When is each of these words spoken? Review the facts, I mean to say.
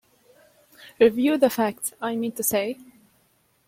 Review 0.99 1.37
the 1.37 1.51
facts, 1.51 1.93
I 2.01 2.15
mean 2.15 2.31
to 2.31 2.41
say. 2.41 2.79